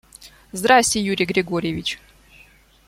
Здрасте, 0.51 0.99
Юрий 0.99 1.25
Григорьевич. 1.27 1.99